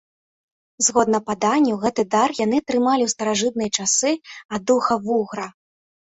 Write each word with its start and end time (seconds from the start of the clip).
Згодна 0.85 1.17
паданню, 1.27 1.73
гэты 1.83 2.05
дар 2.15 2.29
яны 2.45 2.61
атрымалі 2.63 3.03
ў 3.07 3.13
старажытныя 3.15 3.69
часы 3.83 4.11
ад 4.59 4.65
духа-вугра. 4.71 5.47